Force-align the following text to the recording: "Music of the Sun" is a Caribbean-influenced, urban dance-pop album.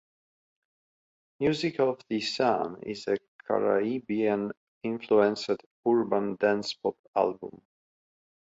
"Music 1.39 1.79
of 1.79 2.01
the 2.09 2.19
Sun" 2.21 2.81
is 2.81 3.05
a 3.07 3.17
Caribbean-influenced, 3.45 5.51
urban 5.87 6.35
dance-pop 6.37 6.95
album. 7.15 7.61